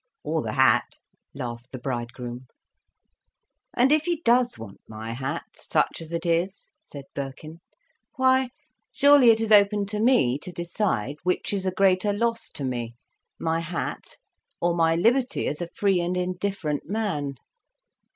[0.23, 0.95] "Or the hat,"
[1.35, 2.47] laughed the bridegroom.
[3.75, 7.59] "And if he does want my hat, such as it is," said Birkin,
[8.15, 8.49] "why,
[8.91, 12.95] surely it is open to me to decide, which is a greater loss to me,
[13.37, 14.17] my hat,
[14.59, 17.35] or my liberty as a free and indifferent man.